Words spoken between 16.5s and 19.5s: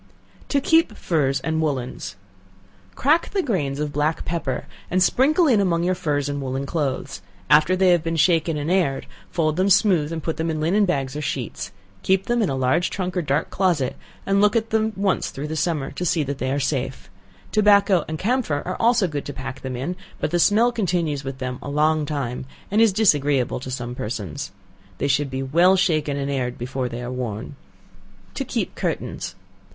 are safe. Tobacco and camphor are also good to